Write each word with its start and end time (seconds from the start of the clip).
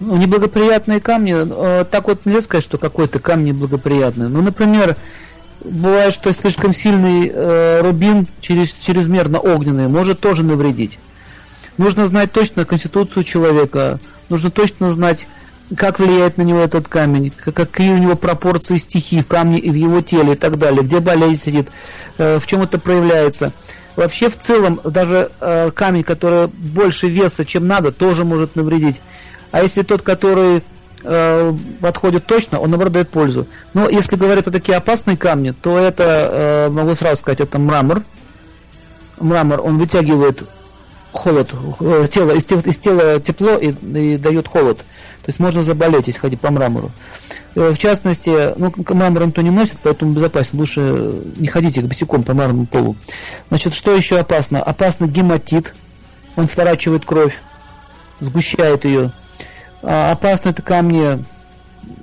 Ну, 0.00 0.16
неблагоприятные 0.16 1.00
камни, 1.00 1.34
э, 1.36 1.84
так 1.84 2.06
вот 2.06 2.24
нельзя 2.24 2.40
сказать, 2.40 2.64
что 2.64 2.78
какой-то 2.78 3.18
камень 3.18 3.48
неблагоприятный. 3.48 4.28
Ну, 4.28 4.42
например, 4.42 4.96
бывает, 5.64 6.14
что 6.14 6.32
слишком 6.32 6.72
сильный 6.72 7.30
э, 7.32 7.80
рубин, 7.82 8.26
через, 8.40 8.72
чрезмерно 8.72 9.40
огненный, 9.40 9.88
может 9.88 10.20
тоже 10.20 10.44
навредить. 10.44 10.98
Нужно 11.78 12.06
знать 12.06 12.32
точно 12.32 12.64
конституцию 12.64 13.24
человека, 13.24 13.98
нужно 14.28 14.50
точно 14.50 14.90
знать, 14.90 15.26
как 15.76 15.98
влияет 15.98 16.38
на 16.38 16.42
него 16.42 16.60
этот 16.60 16.88
камень, 16.88 17.30
какие 17.30 17.92
у 17.92 17.98
него 17.98 18.16
пропорции 18.16 18.76
стихий 18.76 19.22
в 19.22 19.26
камне 19.26 19.58
и 19.58 19.70
в 19.70 19.74
его 19.74 20.00
теле 20.00 20.32
и 20.32 20.36
так 20.36 20.58
далее, 20.58 20.82
где 20.82 21.00
болезнь 21.00 21.40
сидит, 21.42 21.68
э, 22.18 22.38
в 22.38 22.46
чем 22.46 22.62
это 22.62 22.78
проявляется. 22.78 23.52
Вообще, 23.96 24.30
в 24.30 24.38
целом, 24.38 24.80
даже 24.84 25.30
э, 25.40 25.72
камень, 25.72 26.04
который 26.04 26.46
больше 26.46 27.08
веса, 27.08 27.44
чем 27.44 27.66
надо, 27.66 27.90
тоже 27.90 28.24
может 28.24 28.54
навредить. 28.54 29.00
А 29.50 29.62
если 29.62 29.82
тот, 29.82 30.02
который 30.02 30.62
э, 31.04 31.54
подходит 31.80 32.26
точно, 32.26 32.60
он 32.60 32.70
наоборот 32.70 32.92
дает 32.92 33.10
пользу. 33.10 33.46
Но 33.74 33.88
если 33.88 34.16
говорить 34.16 34.44
про 34.44 34.50
такие 34.50 34.76
опасные 34.76 35.16
камни, 35.16 35.50
то 35.50 35.78
это, 35.78 36.66
э, 36.66 36.70
могу 36.70 36.94
сразу 36.94 37.20
сказать, 37.20 37.40
это 37.40 37.58
мрамор. 37.58 38.02
Мрамор, 39.18 39.60
он 39.60 39.78
вытягивает 39.78 40.42
холод, 41.12 41.50
э, 41.80 42.08
тело, 42.10 42.32
из, 42.32 42.44
тела, 42.44 42.60
из 42.60 42.78
тела 42.78 43.20
тепло 43.20 43.56
и, 43.56 43.72
и 43.72 44.16
дает 44.16 44.48
холод. 44.48 44.78
То 44.78 45.30
есть 45.30 45.40
можно 45.40 45.62
заболеть, 45.62 46.06
если 46.06 46.20
ходить 46.20 46.40
по 46.40 46.50
мрамору. 46.50 46.90
Э, 47.54 47.72
в 47.72 47.78
частности, 47.78 48.54
ну, 48.56 48.72
мрамор 48.76 49.26
никто 49.26 49.42
не 49.42 49.50
носит, 49.50 49.78
поэтому 49.82 50.12
безопасно. 50.12 50.60
Лучше 50.60 51.22
не 51.36 51.48
ходите 51.48 51.82
босиком 51.82 52.22
по 52.22 52.34
мраморному 52.34 52.66
полу. 52.66 52.96
Значит, 53.48 53.74
что 53.74 53.94
еще 53.94 54.18
опасно? 54.18 54.62
Опасно 54.62 55.06
гематит. 55.06 55.74
Он 56.36 56.46
сворачивает 56.46 57.04
кровь, 57.04 57.36
сгущает 58.20 58.84
ее. 58.84 59.10
А, 59.82 60.12
опасно 60.12 60.50
это 60.50 60.62
камни, 60.62 61.24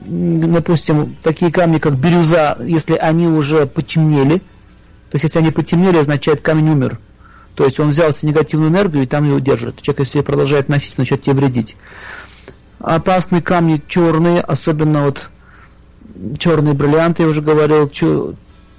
допустим, 0.05 1.15
такие 1.21 1.51
камни, 1.51 1.77
как 1.77 1.95
бирюза, 1.95 2.57
если 2.61 2.95
они 2.95 3.27
уже 3.27 3.65
потемнели. 3.65 4.39
То 5.09 5.15
есть, 5.15 5.23
если 5.23 5.39
они 5.39 5.51
потемнели, 5.51 5.97
означает 5.97 6.41
камень 6.41 6.69
умер. 6.69 6.99
То 7.55 7.63
есть 7.63 7.79
он 7.79 7.89
взялся 7.89 8.25
негативную 8.25 8.69
энергию 8.69 9.03
и 9.03 9.07
там 9.07 9.23
ее 9.23 9.39
держит. 9.39 9.81
Человек, 9.81 10.01
если 10.01 10.21
продолжает 10.21 10.67
носить, 10.67 10.97
начнет 10.97 11.21
тебе 11.21 11.35
вредить. 11.35 11.77
Опасные 12.79 13.41
камни 13.41 13.81
черные, 13.87 14.41
особенно 14.41 15.05
вот 15.05 15.29
черные 16.37 16.73
бриллианты, 16.73 17.23
я 17.23 17.29
уже 17.29 17.41
говорил, 17.41 17.89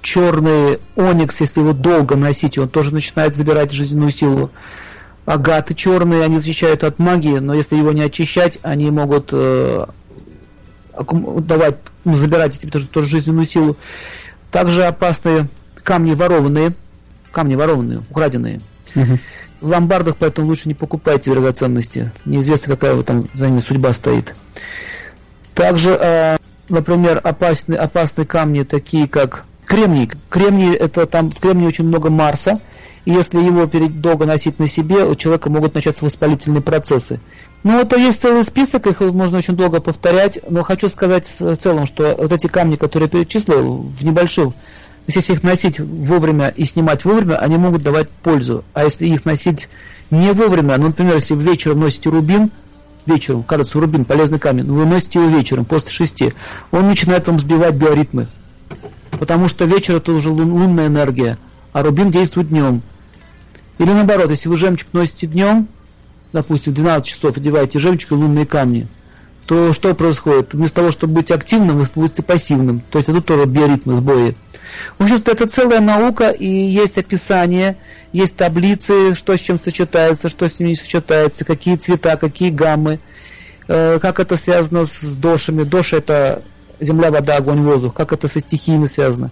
черный 0.01 0.79
оникс, 0.95 1.41
если 1.41 1.59
его 1.59 1.73
долго 1.73 2.15
носить, 2.15 2.57
он 2.57 2.69
тоже 2.69 2.93
начинает 2.93 3.35
забирать 3.35 3.71
жизненную 3.71 4.11
силу 4.11 4.51
агаты 5.27 5.75
черные, 5.75 6.23
они 6.23 6.39
защищают 6.39 6.85
от 6.85 6.99
магии, 6.99 7.39
но 7.39 7.53
если 7.53 7.75
его 7.75 7.91
не 7.91 8.01
очищать, 8.01 8.59
они 8.63 8.89
могут 8.89 9.29
э, 9.33 9.85
давать, 10.97 11.75
ну, 12.05 12.15
забирать 12.15 12.57
тебе 12.57 12.71
тоже, 12.71 12.87
тоже 12.87 13.09
жизненную 13.09 13.45
силу. 13.45 13.75
Также 14.51 14.85
опасные 14.85 15.47
камни 15.83 16.13
ворованные, 16.13 16.71
камни 17.33 17.55
ворованные, 17.55 18.03
украденные. 18.09 18.61
Угу. 18.95 19.19
В 19.59 19.69
ломбардах, 19.69 20.15
поэтому 20.17 20.47
лучше 20.47 20.69
не 20.69 20.75
покупайте 20.75 21.29
драгоценности. 21.29 22.09
Неизвестно, 22.23 22.75
какая 22.75 22.93
вот 22.93 23.05
там 23.05 23.27
за 23.33 23.49
ними 23.49 23.59
судьба 23.59 23.91
стоит. 23.91 24.33
Также, 25.53 25.89
э, 25.99 26.37
например, 26.69 27.19
опасные, 27.21 27.77
опасные 27.77 28.25
камни, 28.25 28.63
такие 28.63 29.09
как 29.09 29.43
кремний. 29.67 30.09
Кремний, 30.29 30.73
это 30.73 31.05
там 31.05 31.29
в 31.29 31.39
кремнии 31.39 31.67
очень 31.67 31.85
много 31.85 32.09
Марса, 32.09 32.59
и 33.05 33.11
если 33.11 33.39
его 33.39 33.67
перед 33.67 34.01
долго 34.01 34.25
носить 34.25 34.59
на 34.59 34.67
себе, 34.67 35.05
у 35.05 35.15
человека 35.15 35.49
могут 35.49 35.75
начаться 35.75 36.03
воспалительные 36.03 36.61
процессы. 36.61 37.19
Ну, 37.63 37.79
это 37.79 37.97
есть 37.97 38.21
целый 38.21 38.43
список, 38.45 38.87
их 38.87 38.99
можно 39.01 39.37
очень 39.37 39.55
долго 39.55 39.81
повторять, 39.81 40.39
но 40.49 40.63
хочу 40.63 40.89
сказать 40.89 41.31
в 41.39 41.55
целом, 41.57 41.85
что 41.85 42.15
вот 42.17 42.31
эти 42.31 42.47
камни, 42.47 42.75
которые 42.75 43.07
я 43.07 43.19
перечислил, 43.19 43.77
в 43.77 44.03
небольших, 44.03 44.53
если 45.07 45.33
их 45.33 45.43
носить 45.43 45.79
вовремя 45.79 46.49
и 46.49 46.65
снимать 46.65 47.05
вовремя, 47.05 47.37
они 47.37 47.57
могут 47.57 47.81
давать 47.81 48.09
пользу. 48.09 48.63
А 48.73 48.83
если 48.83 49.07
их 49.07 49.25
носить 49.25 49.69
не 50.11 50.31
вовремя, 50.33 50.77
ну, 50.77 50.87
например, 50.87 51.15
если 51.15 51.35
вечером 51.35 51.79
носите 51.79 52.09
рубин, 52.09 52.51
вечером, 53.05 53.43
кажется, 53.43 53.79
рубин 53.79 54.05
полезный 54.05 54.39
камень, 54.39 54.65
но 54.65 54.73
вы 54.73 54.85
носите 54.85 55.19
его 55.19 55.29
вечером, 55.29 55.65
после 55.65 55.91
шести, 55.91 56.33
он 56.71 56.87
начинает 56.87 57.27
вам 57.27 57.39
сбивать 57.39 57.75
биоритмы. 57.75 58.27
Потому 59.17 59.47
что 59.47 59.65
вечер 59.65 59.95
это 59.95 60.11
уже 60.11 60.29
лунная 60.29 60.87
энергия, 60.87 61.37
а 61.73 61.83
рубин 61.83 62.11
действует 62.11 62.49
днем. 62.49 62.81
Или 63.77 63.91
наоборот, 63.91 64.29
если 64.29 64.49
вы 64.49 64.57
жемчуг 64.57 64.89
носите 64.93 65.27
днем, 65.27 65.67
допустим, 66.33 66.73
в 66.73 66.75
12 66.75 67.05
часов 67.05 67.37
одеваете 67.37 67.79
жемчуг 67.79 68.11
и 68.11 68.15
лунные 68.15 68.45
камни, 68.45 68.87
то 69.45 69.71
что 69.71 69.93
происходит? 69.95 70.53
Вместо 70.53 70.77
того, 70.77 70.91
чтобы 70.91 71.13
быть 71.13 71.31
активным, 71.31 71.77
вы 71.77 71.85
будете 71.95 72.21
пассивным. 72.21 72.81
То 72.91 72.99
есть 72.99 73.09
идут 73.09 73.25
тоже 73.25 73.45
биоритмы, 73.45 73.95
сбои. 73.95 74.35
В 74.97 75.03
общем, 75.03 75.15
это 75.15 75.47
целая 75.47 75.79
наука, 75.79 76.31
и 76.31 76.45
есть 76.45 76.97
описание, 76.97 77.77
есть 78.11 78.35
таблицы, 78.35 79.15
что 79.15 79.37
с 79.37 79.39
чем 79.39 79.57
сочетается, 79.57 80.27
что 80.27 80.49
с 80.49 80.59
ним 80.59 80.69
не 80.69 80.75
сочетается, 80.75 81.45
какие 81.45 81.77
цвета, 81.77 82.17
какие 82.17 82.49
гаммы, 82.49 82.99
э, 83.69 83.99
как 84.01 84.19
это 84.19 84.35
связано 84.35 84.83
с 84.83 85.15
дошами. 85.15 85.63
Доша– 85.63 85.97
это 85.97 86.43
земля, 86.79 87.11
вода, 87.11 87.37
огонь, 87.37 87.61
воздух, 87.61 87.93
как 87.93 88.13
это 88.13 88.27
со 88.27 88.39
стихиями 88.39 88.85
связано. 88.85 89.31